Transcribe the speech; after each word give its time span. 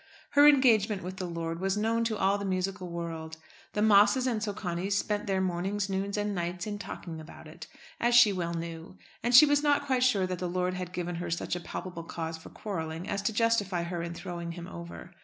Her 0.31 0.47
engagement 0.47 1.03
with 1.03 1.17
the 1.17 1.27
lord 1.27 1.59
was 1.61 1.77
known 1.77 2.03
to 2.05 2.17
all 2.17 2.39
the 2.39 2.43
musical 2.43 2.89
world. 2.89 3.37
The 3.73 3.83
Mosses 3.83 4.25
and 4.25 4.41
Socanis 4.41 4.93
spent 4.97 5.27
their 5.27 5.41
mornings, 5.41 5.91
noons, 5.91 6.17
and 6.17 6.33
nights 6.33 6.65
in 6.65 6.79
talking 6.79 7.19
about 7.21 7.45
it, 7.47 7.67
as 7.99 8.15
she 8.15 8.33
well 8.33 8.55
knew. 8.55 8.97
And 9.21 9.35
she 9.35 9.45
was 9.45 9.61
not 9.61 9.85
quite 9.85 10.01
sure 10.01 10.25
that 10.25 10.39
the 10.39 10.49
lord 10.49 10.73
had 10.73 10.91
given 10.91 11.17
her 11.17 11.29
such 11.29 11.55
a 11.55 11.59
palpable 11.59 12.01
cause 12.03 12.35
for 12.39 12.49
quarrelling 12.49 13.07
as 13.07 13.21
to 13.21 13.31
justify 13.31 13.83
her 13.83 14.01
in 14.01 14.15
throwing 14.15 14.53
him 14.53 14.65
over. 14.65 15.11